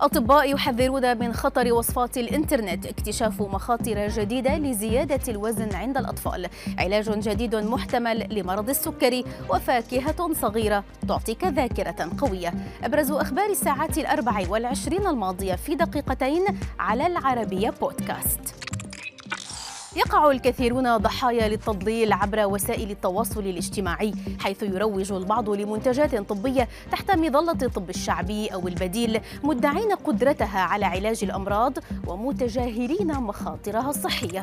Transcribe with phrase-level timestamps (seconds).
[0.00, 6.48] أطباء يحذرون من خطر وصفات الإنترنت اكتشاف مخاطر جديدة لزيادة الوزن عند الأطفال.
[6.78, 12.54] علاج جديد محتمل لمرض السكري وفاكهة صغيرة تعطيك ذاكرة قوية.
[12.84, 16.44] أبرز أخبار الساعات الأربع والعشرين الماضية في دقيقتين
[16.78, 18.59] على العربية بودكاست.
[19.96, 27.58] يقع الكثيرون ضحايا للتضليل عبر وسائل التواصل الاجتماعي حيث يروج البعض لمنتجات طبية تحت مظلة
[27.62, 31.72] الطب الشعبي أو البديل مدعين قدرتها على علاج الأمراض
[32.06, 34.40] ومتجاهلين مخاطرها الصحية.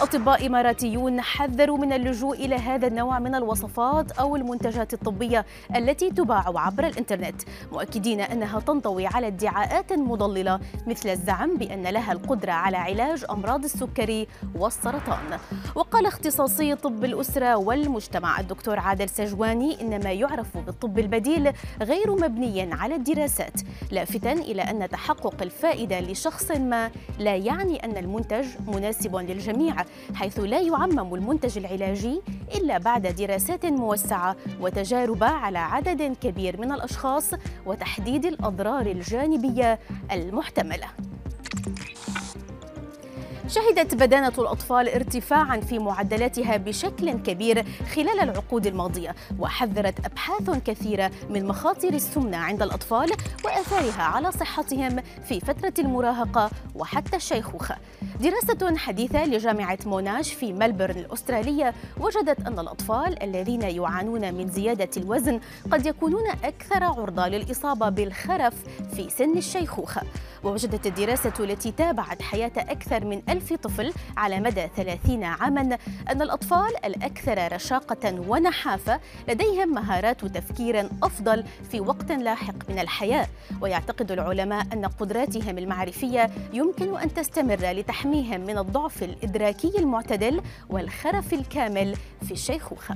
[0.00, 6.44] أطباء إماراتيون حذروا من اللجوء إلى هذا النوع من الوصفات أو المنتجات الطبية التي تباع
[6.56, 7.42] عبر الإنترنت
[7.72, 14.28] مؤكدين أنها تنطوي على ادعاءات مضللة مثل الزعم بأن لها القدرة على علاج أمراض السكري
[14.54, 14.87] والصحة.
[14.88, 15.38] السرطان
[15.74, 21.52] وقال اختصاصي طب الأسرة والمجتمع الدكتور عادل سجواني إن ما يعرف بالطب البديل
[21.82, 28.46] غير مبني على الدراسات لافتا إلى أن تحقق الفائدة لشخص ما لا يعني أن المنتج
[28.66, 29.76] مناسب للجميع
[30.14, 32.20] حيث لا يعمم المنتج العلاجي
[32.54, 37.30] إلا بعد دراسات موسعة وتجارب على عدد كبير من الأشخاص
[37.66, 39.78] وتحديد الأضرار الجانبية
[40.12, 41.07] المحتملة.
[43.48, 51.46] شهدت بدانة الأطفال ارتفاعا في معدلاتها بشكل كبير خلال العقود الماضية وحذرت أبحاث كثيرة من
[51.46, 53.10] مخاطر السمنة عند الأطفال
[53.44, 57.76] وآثارها على صحتهم في فترة المراهقة وحتى الشيخوخة.
[58.20, 65.40] دراسة حديثة لجامعة موناش في ملبورن الأسترالية وجدت أن الأطفال الذين يعانون من زيادة الوزن
[65.72, 68.54] قد يكونون أكثر عرضة للإصابة بالخرف
[68.94, 70.02] في سن الشيخوخة.
[70.44, 75.78] ووجدت الدراسة التي تابعت حياة أكثر من ألف طفل على مدى ثلاثين عاما
[76.10, 83.26] أن الأطفال الأكثر رشاقة ونحافة لديهم مهارات تفكير أفضل في وقت لاحق من الحياة.
[83.60, 91.96] ويعتقد العلماء أن قدراتهم المعرفية يمكن أن تستمر لتحميهم من الضعف الإدراكي المعتدل والخرف الكامل
[92.22, 92.94] في الشيخوخة.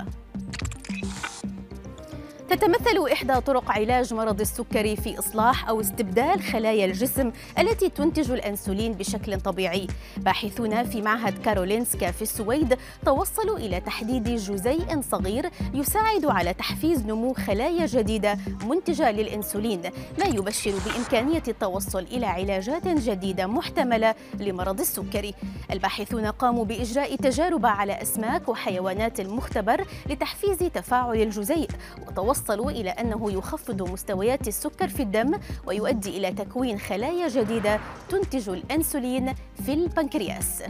[2.52, 8.92] تتمثل إحدى طرق علاج مرض السكري في إصلاح أو استبدال خلايا الجسم التي تنتج الأنسولين
[8.92, 9.86] بشكل طبيعي.
[10.16, 17.32] باحثون في معهد كارولينسكا في السويد توصلوا إلى تحديد جزيء صغير يساعد على تحفيز نمو
[17.32, 19.82] خلايا جديدة منتجة للأنسولين
[20.18, 25.34] ما يبشر بإمكانية التوصل إلى علاجات جديدة محتملة لمرض السكري.
[25.70, 31.68] الباحثون قاموا بإجراء تجارب على أسماك وحيوانات المختبر لتحفيز تفاعل الجزيء
[32.08, 38.48] وتوصل توصلوا إلى أنه يخفض مستويات السكر في الدم ويؤدي إلى تكوين خلايا جديدة تنتج
[38.48, 39.34] الأنسولين
[39.66, 40.62] في البنكرياس.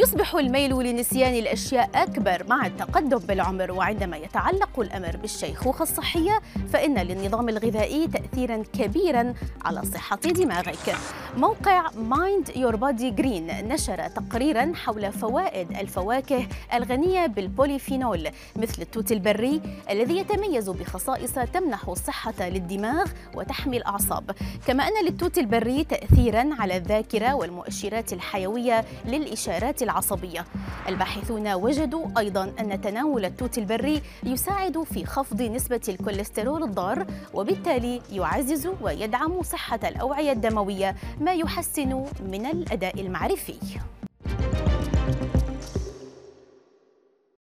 [0.00, 6.40] يصبح الميل لنسيان الأشياء أكبر مع التقدم بالعمر وعندما يتعلق الأمر بالشيخوخه الصحيه
[6.72, 9.34] فإن للنظام الغذائي تاثيرا كبيرا
[9.64, 10.96] على صحة دماغك.
[11.36, 19.60] موقع mindbodygreen نشر تقريرا حول فوائد الفواكه الغنية بالبوليفينول مثل التوت البري
[19.90, 24.30] الذي يتميز بخصائص تمنح الصحة للدماغ وتحمي الأعصاب،
[24.66, 30.44] كما أن للتوت البري تاثيرا على الذاكرة والمؤشرات الحيوية للإشارات العصبية.
[30.88, 38.68] الباحثون وجدوا أيضا أن تناول التوت البري يساعد في خفض نسبة الكوليسترول الضار وبالتالي يعزز
[38.80, 43.56] ويدعم صحة الأوعية الدموية ما يحسن من الأداء المعرفي.